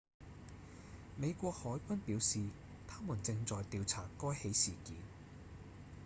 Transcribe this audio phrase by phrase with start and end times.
[1.15, 2.39] 美國海軍表示
[2.87, 4.95] 他們正在調查該起事件